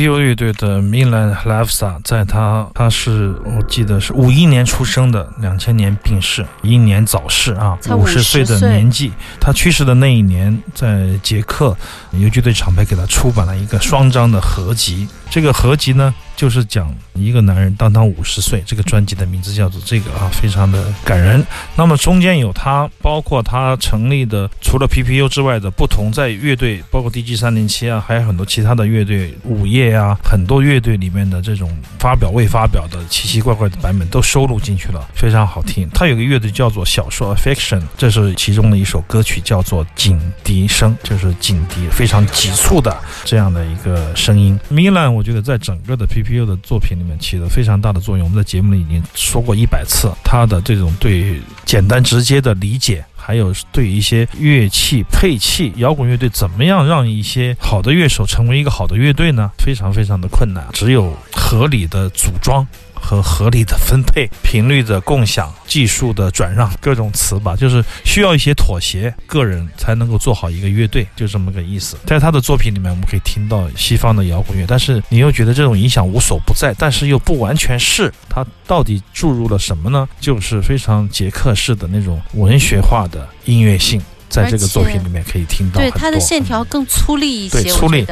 [0.00, 9.12] PPU 乐队的 Milan Lavsa，在他他是我记得是五一年出生的，两千年病逝，英年早逝啊，五十岁的年纪。
[9.38, 11.76] 他去世的那一年，在捷克
[12.12, 15.06] 游击队厂牌给他出版了一个双张的合集。
[15.30, 18.60] 这个合集呢，就是讲一个男人当他五十岁。
[18.66, 21.44] 这个专辑的名字叫做这个啊，非常的感人。
[21.76, 35.88] 那么中间有他，包括他成立的除了 PPU 之外的不同在乐队，包括 DG 三零七啊，还有很多其他的乐队，午夜啊，很多乐队里面的这种发表未发表的奇奇怪怪的版本都收录进去了，非常好听。
[35.94, 44.58] 他有个乐队叫做小说 Affection，这是其中的一首歌曲，叫做警笛声，就是警笛非常急促的这样的一个声音。
[44.68, 45.19] Milan。
[45.20, 48.24] 我觉得在整个的 PPU 的作品里面起了非常大的作用。
[48.24, 59.50] 我们在节目里已经说过一百次，他的这种对简单直接的理解，还有对一些乐器配器，摇滚乐队怎么样让一些好的乐手成为一个好的乐队呢？
[59.58, 62.66] 非常非常的困难，只有合理的组装。
[63.00, 71.96] 和合理的分配、频率的共享、技术的转让，各种词吧，就是需要一些妥协，个人才能够做好一个乐队，就这么个意思。
[72.06, 78.12] 在他的作品里面，我们可以听到西方的摇滚乐，但是你又觉得这种影响无所不在，但是又不完全是。
[78.28, 80.08] 他到底注入了什么呢？
[80.20, 85.80] 就是非常捷克式的那种文学化的音乐性，在这个作品里面可以听到。
[85.80, 88.06] 对，它的线条更粗粝一些，对，粗粝。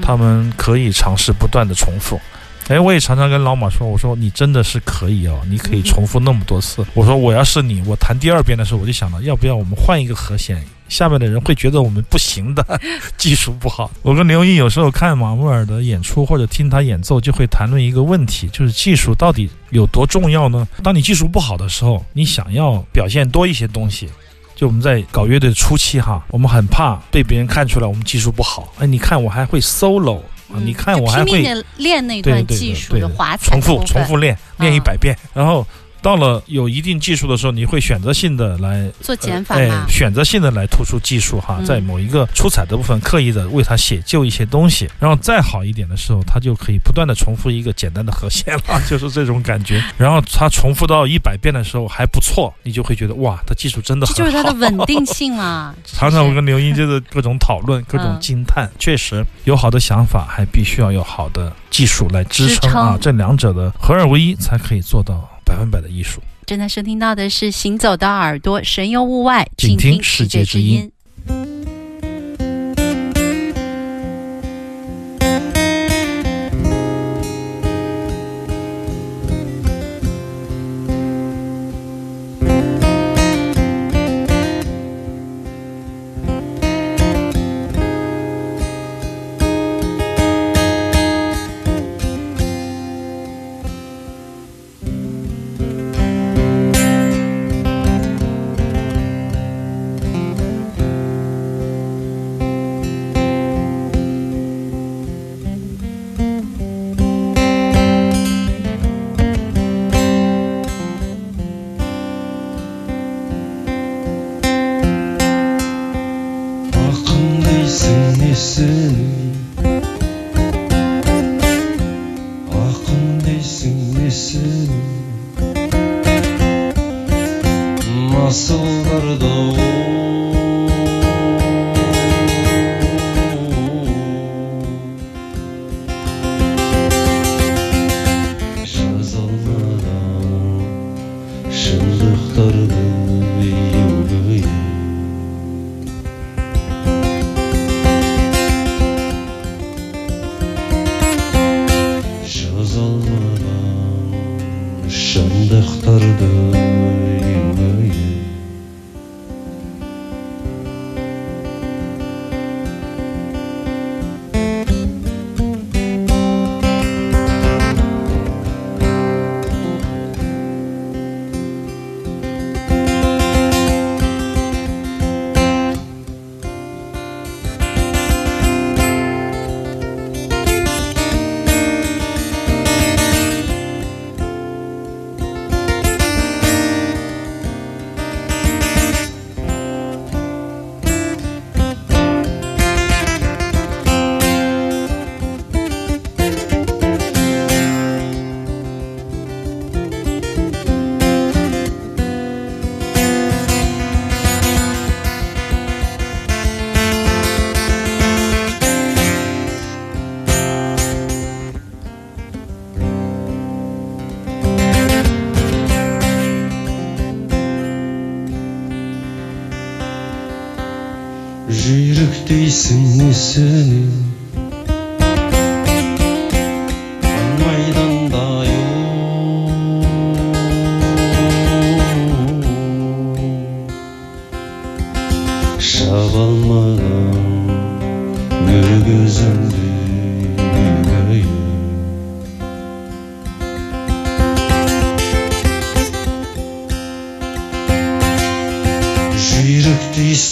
[0.00, 2.20] 他们可以尝试不断的重复。
[2.68, 6.84] 哎，我也常常跟老马说，我说你真的是可以哦，你可以重复那么多次。
[6.94, 12.64] 我说我要是你，我弹第二遍的时候，我就想到要不要我们换一个和弦，下面的人会觉得我们不行的，
[13.18, 13.90] 技术不好。
[14.00, 20.66] 我跟刘毅有时候看马穆尔的演出或者听他演奏，就会谈论一个问题，就是技术到底有多重要呢？
[20.82, 24.08] 当你技术不好的时候，你想要表现多一些东西，
[24.54, 28.72] 就我们在搞乐队初期哈，我们很怕被别人看出来我们技术不好。
[28.78, 30.20] 哎，你看我还会 solo。
[30.60, 31.42] 你看，我还会
[31.76, 35.66] 练那段技术的滑重复重复练，练一百遍，然后。
[36.02, 49.82] 到了有一定技术的时候，你会选择性的来做减法哎，选择性的来突出技术哈，在某一个出彩的部分刻意的为它写就一些东西，然后再好一点的时候，它就可以不断的重复一个简单的和弦了， 就是这种感觉。
[49.96, 54.18] 然后它重复到一百遍的时候还不错，你就会觉得哇，它技术真的很好。
[54.18, 55.72] 就是它的稳定性嘛。
[55.86, 65.28] 常常我跟刘英就是各种讨论，各种惊叹，确实有好的想法，还必须要有好的技术来支撑啊，这两者的合二为一才可以做到。
[65.52, 66.22] 百分百的艺术。
[66.46, 70.90] 正在收听到的是《行走的耳朵》，神游物外，静听世界之音。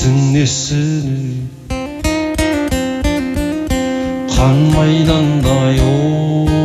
[0.00, 1.16] сіңесіне
[4.32, 6.59] қан майдандай о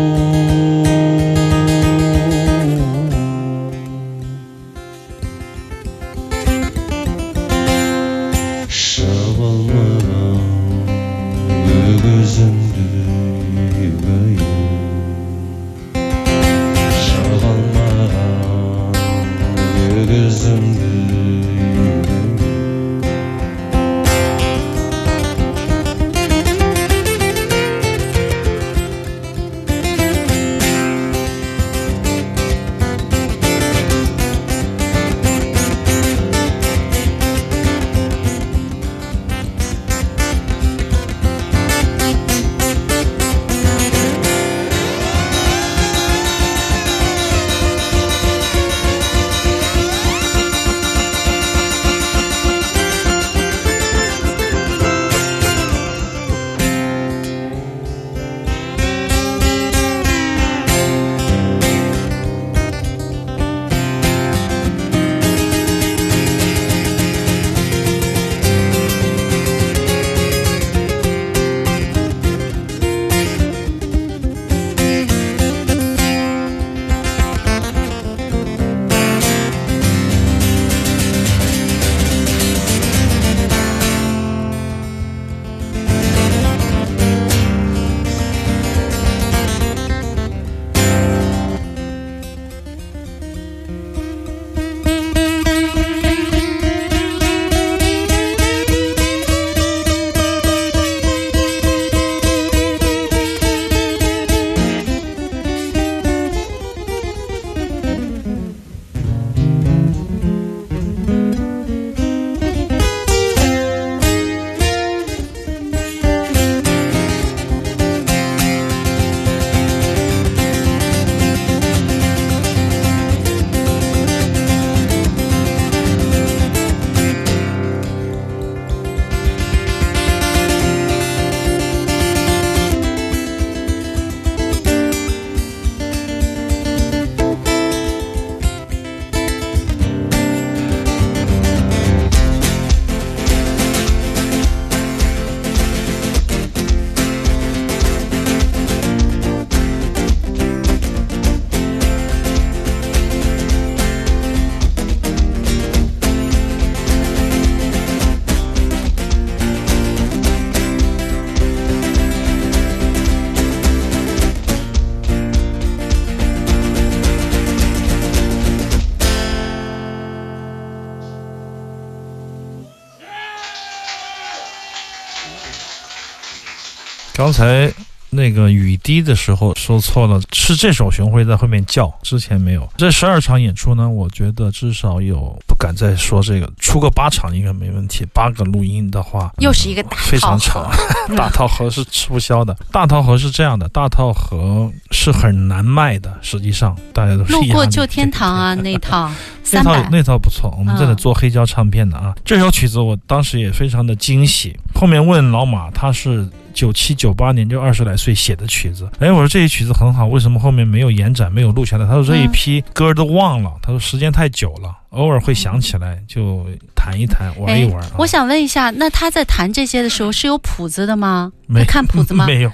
[177.35, 177.69] 才
[178.11, 182.65] 那个雨滴的时候说错了，是这首熊会在后面叫，之前没有。
[182.77, 188.05] 这十二场演出呢，我觉得至少有不敢再说这个，出个八场应该没问题。
[188.13, 190.71] 八个录音的话，又是一个大非常长，
[191.17, 192.55] 大套盒是吃不消的。
[192.71, 199.11] 大套盒是这样的，大套盒是很难卖的，实际上大家都是路过旧天堂啊那套。
[199.51, 202.15] 那套那套不错，我们在那做黑胶唱片的啊。
[202.23, 204.57] 这首曲子我当时也非常的惊喜。
[204.73, 208.89] 后面问老马，他是九七九八年就二十来岁写的曲子。
[208.99, 211.85] 哎，我说这些曲子很好，为什么后面没有延展，没有录下来？
[211.85, 214.73] 他说这一批歌都忘了，他说时间太久了。
[214.95, 217.83] 偶尔会想起来，就弹一弹，玩一玩。
[217.97, 221.31] 我想问一下，那他在弹这些的时候是有谱子的吗？
[221.47, 222.25] 没看谱子吗？
[222.27, 222.51] 没有，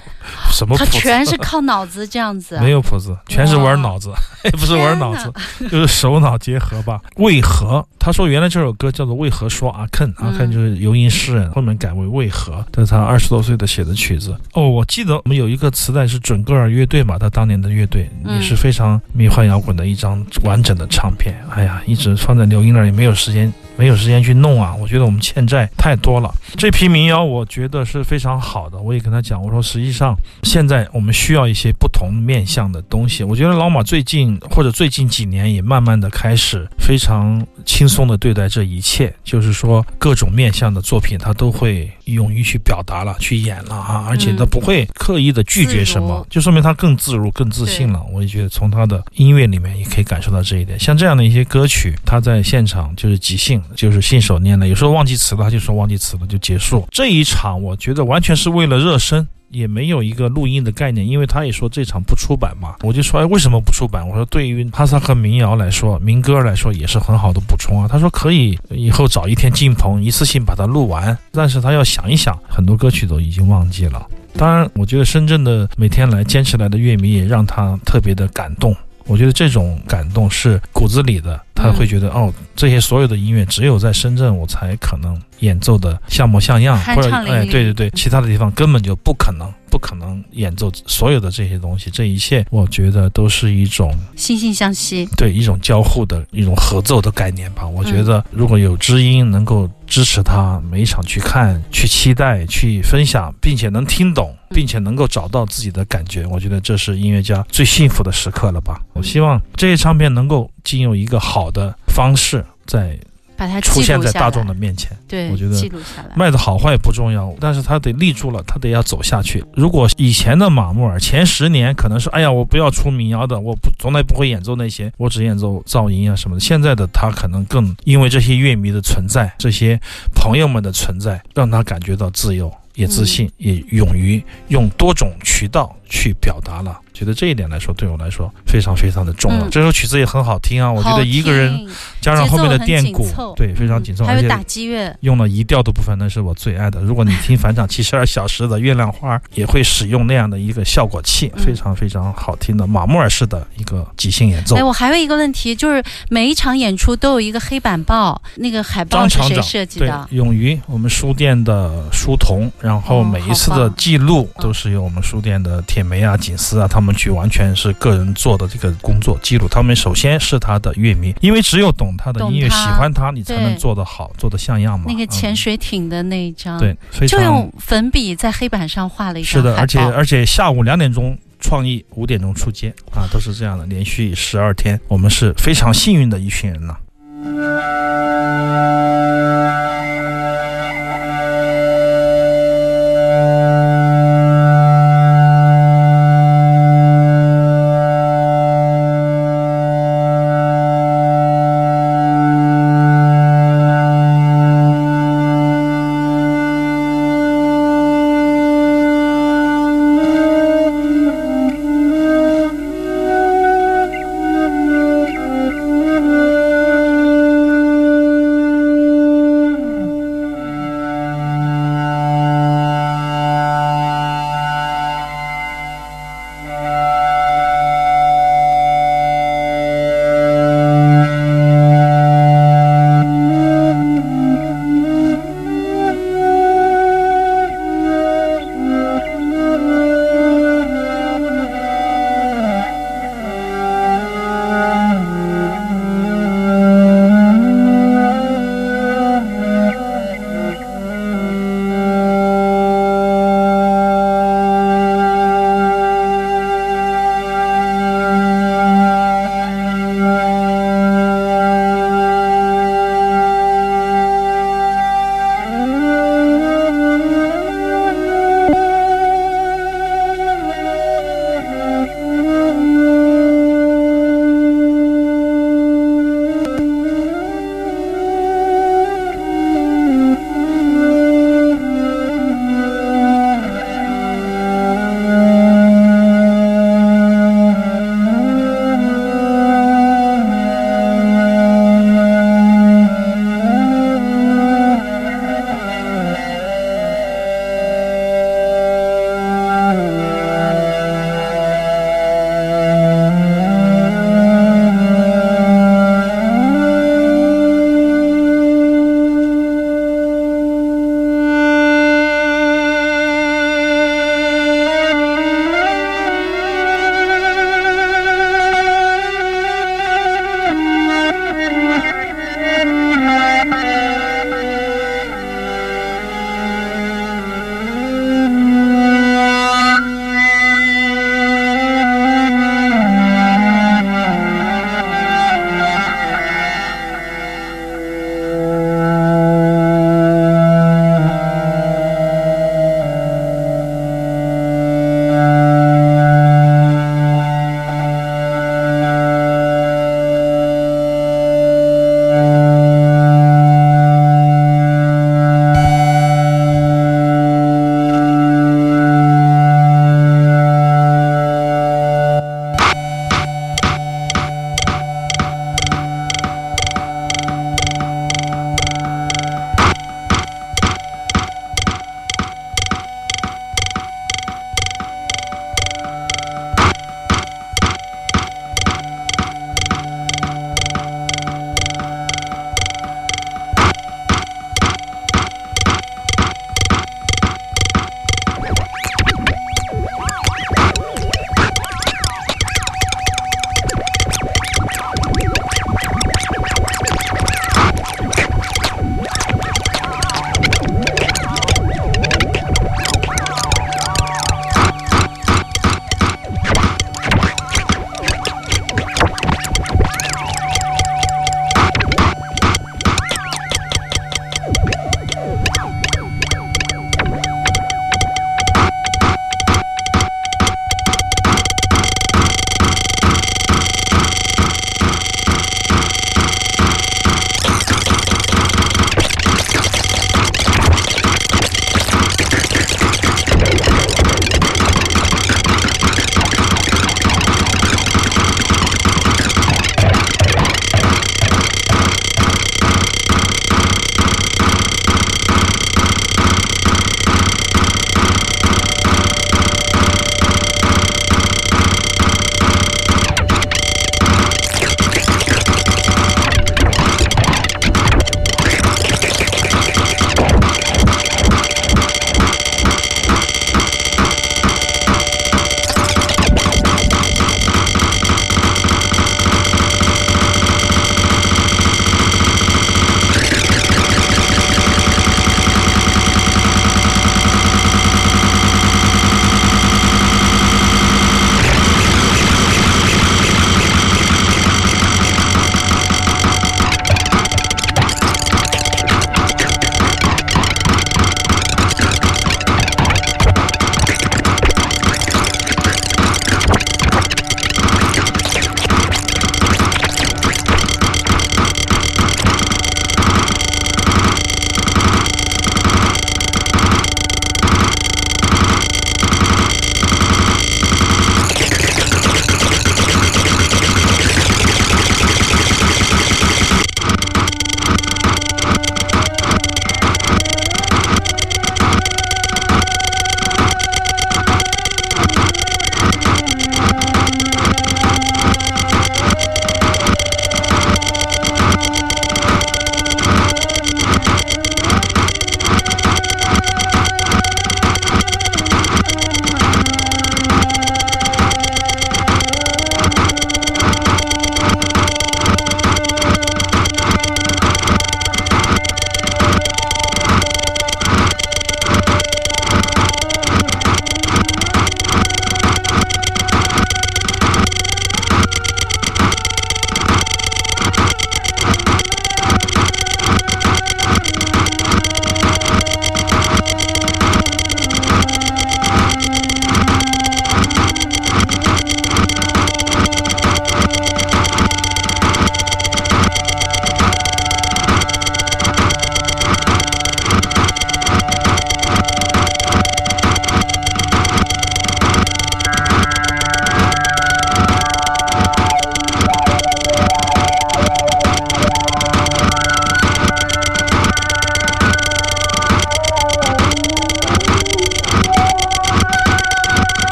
[0.50, 0.76] 什么？
[0.76, 2.58] 他全是靠脑子这样子。
[2.60, 4.12] 没有谱子，全是玩脑子，
[4.52, 5.32] 不是玩脑子，
[5.70, 7.00] 就是手脑结合吧？
[7.16, 7.86] 为何？
[7.98, 12.62] 他说原来这首歌叫做《为何说阿肯》，阿肯就是游吟诗人，后面改为为何？
[12.72, 14.36] 这是他二十多岁的写的曲子。
[14.52, 21.34] 哦，我记得我们有一个磁带是准格尔乐队嘛，他当年的乐队也是非常迷幻摇滚的一张完整的唱片。
[21.50, 22.31] 哎呀，一直放。
[22.32, 24.74] 放在留音那儿也没有时间没有时间去弄啊。
[24.74, 26.32] 我觉得我们欠债太多了。
[26.56, 33.24] 这批民谣我觉得是非常好的，我也跟他讲，我说实际上现在我们需要一些不同面向的东西。
[33.24, 48.02] 我觉得老马最近或者最近几年也慢慢的开始非常轻松的对待这一切，就是说各种面向的作品他都会勇于去表达了，去演了啊，而且他不会刻意的拒绝什么，就说明他更自如、更自信了。
[48.12, 50.78] 我也觉得从他的音乐里面也可以感受到这一点。
[50.78, 56.86] 像这样的一些歌曲，他在现场就是即兴，就是信手拈来，有时候忘记词了，他就说忘记词了就结束。
[56.90, 59.26] 这一场我觉得完全是为了热身。
[59.52, 64.08] 也没有一个录音的概念，因为他也说这场不出版嘛，我就说哎，为什么不出版？
[64.08, 67.86] 我说对于哈萨克民谣来说，民歌来说也是很好的补充啊。
[67.86, 74.06] 他说可以以后找一天进棚，一次性把它录完，但是他要想一想，很多歌曲都已经忘记了。
[74.38, 78.74] 当然，我觉得深圳的每天来坚持来的乐迷也让他特别的感动。
[79.06, 91.90] 我觉得这种感动是骨子里的，他会觉得哦，这些所有的音乐只有在深圳我才可能演奏的像模像样，或者哎，对对对，其他的地方根本就不可能，不可能演奏所有的这些东西。
[91.90, 97.66] 这一切，我觉得都是一种惺惺相惜，对一种交互的一种合奏的概念吧。
[97.66, 104.36] 我觉得如果有知音能够支持他每一场去看、去期待、去分享，并且能听懂。
[104.54, 108.78] 并且能够找到自己的感觉，我觉得这是音乐家最幸福的时刻了吧？
[108.92, 112.94] 我希望这些唱片能够经由一个好的方式，在
[113.36, 114.90] 把它出现在大众的面前。
[115.08, 119.44] 对，我觉得记录下来，卖的好坏不重要，但是他得立住了，他得要走下去。
[119.54, 126.40] 如果以前的马木尔前十年可能是，哎呀，我不要出民谣的，我不从来不会演奏那些，我只演奏噪音啊什么的。
[126.40, 129.80] 现在的他可能更因为这些乐迷的存在，这些
[130.14, 132.52] 朋友们的存在，让他感觉到自由。
[132.74, 136.80] 也自信，也勇于用多种渠道去表达了。
[136.94, 139.48] 觉得这一点来说，对我来说非常非常的重要。
[139.48, 141.66] 这首曲子也很好听啊，我觉得一个人
[142.00, 146.80] 加上后面的电鼓，对，非常紧凑，还有打击乐，用了移调的部分，那是我最爱的。
[146.80, 154.56] 如果你听返场七十二小时的月亮花，也会使用那样的一个效果器，非常非常好听的马穆尔式的一个即兴演奏。
[154.56, 160.06] 哎，我还有一个问题，就是每一场演出都有一个黑板报，那个海报是谁设计的？
[160.10, 166.92] 勇于我们书店的书童，然后每一次的记录都是由我们书店的铁梅啊、锦丝啊他们。
[166.94, 174.84] 去完全是个人做的这个工作记录，他们首先是他的乐迷，因为只有懂他的音乐，喜欢他，你才能做得好，做得像样嘛。
[174.86, 176.76] 那个潜水艇的那一张，对，
[177.08, 179.32] 就用粉笔在黑板上画了一张。
[179.32, 186.74] 是的，而且而且下午两点钟创意，五点钟出街啊，都是这样的，连续十二天，我们是非常幸运的一群人呐。
[186.74, 186.81] 后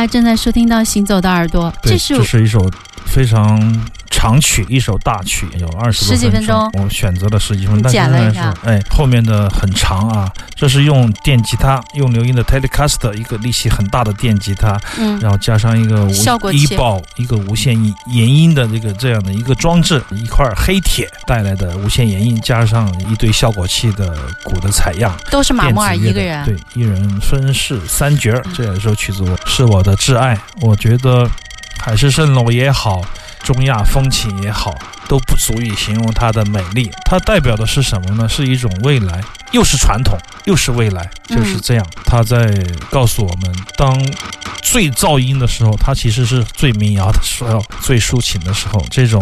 [0.00, 2.70] 来正在收听到《行走的耳朵》，这是这是一首
[3.04, 3.78] 非常。
[4.12, 10.30] 长曲一首大曲有二十十几分钟，我选择了十几分钟，剪了一下，哎，后面的很长啊。
[10.60, 17.74] 这是用电吉他，用刘英的 Telecaster 一个力气很大的电吉他，嗯，然后加上一个效果一爆一个无线
[18.08, 28.30] 延音的这个这样的一个装置，一块黑铁带来的无线延音，加上一堆效果器的鼓的采样，都是马莫尔一个人，对，一人分饰三角。
[28.54, 31.26] 这首曲子是我的挚爱，我觉得
[31.78, 33.02] 海市蜃楼也好。
[33.42, 34.74] 中亚风情也好，
[35.08, 36.90] 都不足以形容它的美丽。
[37.04, 38.28] 它代表的是什么呢？
[38.28, 39.20] 是一种未来，
[39.52, 41.86] 又是传统，又是未来，就是这样。
[42.04, 42.52] 它在
[42.90, 43.98] 告诉我们，当
[44.62, 48.84] 最噪音的时候，它其实是最民谣的时候，最抒情的时候。
[48.90, 49.20] 这种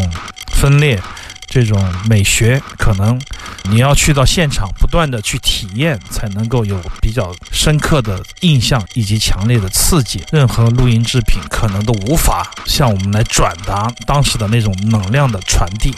[0.53, 1.01] 分裂。
[1.49, 3.21] 这种美学可能
[3.65, 10.23] 你要去到现场，不断的去体验，才能够有比较深刻的印象以及强烈的刺激。
[10.31, 15.95] 任何录音制品可能都无法向我们来转达当时的那种能量的传递。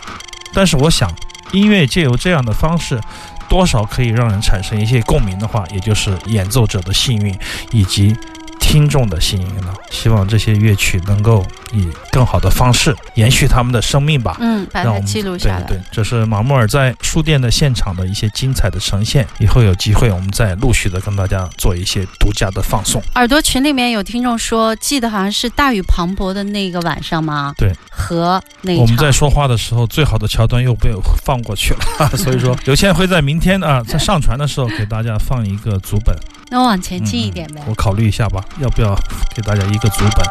[0.54, 1.12] 但是我想，
[1.52, 3.00] 音乐借由这样的方式，
[3.48, 7.36] 多少可以让人产生一些共鸣的话，也就是演奏者的幸运
[7.72, 8.16] 以及。
[8.62, 14.36] 听众的幸运了，希望这些乐曲能够以更好的方式延续他们的生命吧。
[14.40, 15.62] 嗯，把它记录下来。
[15.64, 19.26] 对，这是马莫尔在书店的现场的一些精彩的呈现。
[19.38, 23.02] 以后有机会，我们再陆续的跟大家做一些独家的放送。
[23.16, 27.52] 耳朵群里面有听众说，记得好像是大雨磅礴的那个晚上吗？
[27.58, 30.90] 对，和那我们在说话的时候，最好的桥段又被
[31.24, 32.08] 放过去了。
[32.16, 36.16] 所以说， 有倩会在明天啊，在上传的时候给大家放一个足本。
[36.52, 37.62] 那我往前进一点呗。
[37.66, 38.94] 我考虑一下吧，要不要
[39.34, 40.24] 给大家一个组本？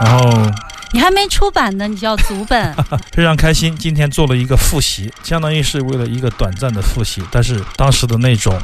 [0.00, 0.52] 然后
[0.92, 2.74] 你还没出版呢，你就要组本？
[3.12, 8.58] 非常开心，今天做了一个复习，相当于是为了一个短暂的复习，但是当时的那种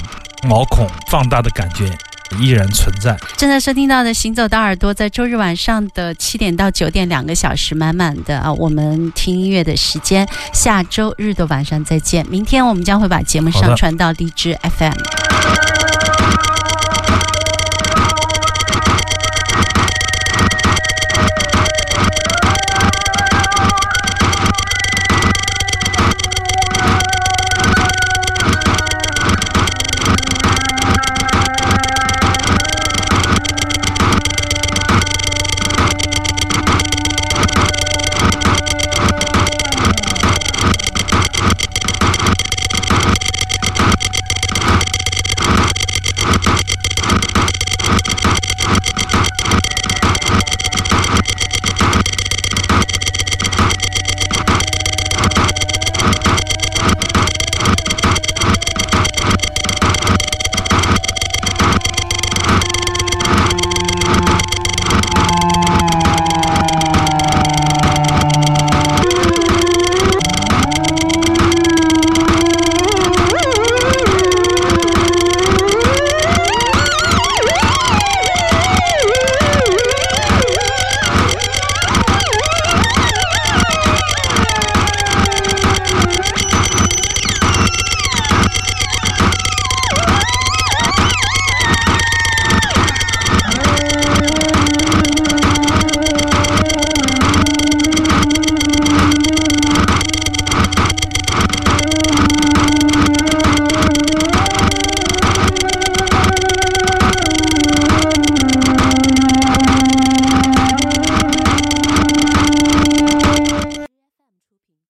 [0.47, 1.91] 毛孔放大的感觉
[2.39, 3.17] 依然存在。
[3.37, 10.27] 正在收听到的《行走的耳朵》在周日晚上的七点到九点，两个小时满满的啊，我们听音乐的时间。
[10.53, 15.24] 下周日的晚上再见，明天我们将会把节目上传到荔枝 FM。